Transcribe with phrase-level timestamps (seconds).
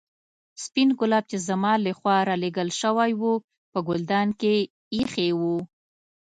[0.63, 3.33] سپين ګلاب چې زما له خوا رالېږل شوي وو
[3.71, 4.53] په ګلدان کې
[4.95, 5.55] ایښي وو.